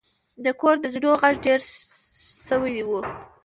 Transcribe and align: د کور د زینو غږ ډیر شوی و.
د 0.43 0.45
کور 0.59 0.75
د 0.81 0.85
زینو 0.93 1.11
غږ 1.21 1.35
ډیر 1.45 1.59
شوی 2.47 2.75
و. 2.87 2.91